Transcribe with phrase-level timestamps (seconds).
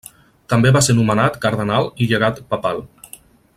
[0.53, 2.85] També va ser nomenat cardenal i llegat papal.